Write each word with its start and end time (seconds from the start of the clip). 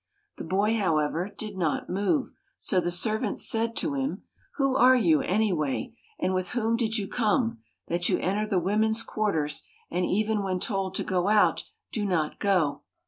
The 0.37 0.43
boy, 0.43 0.75
however, 0.79 1.29
did 1.37 1.55
not 1.57 1.87
move, 1.87 2.31
so 2.57 2.79
the 2.81 2.89
servant 2.89 3.39
said 3.39 3.75
to 3.75 3.93
him, 3.93 4.23
"Who 4.55 4.75
are 4.75 4.95
you, 4.95 5.21
anyway, 5.21 5.93
and 6.19 6.33
with 6.33 6.53
whom 6.53 6.75
did 6.75 6.97
you 6.97 7.07
come, 7.07 7.59
that 7.87 8.09
you 8.09 8.17
enter 8.17 8.47
the 8.47 8.57
women's 8.57 9.03
quarters, 9.03 9.61
and 9.91 10.03
even 10.03 10.41
when 10.41 10.59
told 10.59 10.95
to 10.95 11.03
go 11.03 11.27
out 11.27 11.65
do 11.91 12.03
not 12.03 12.39
go?" 12.39 12.81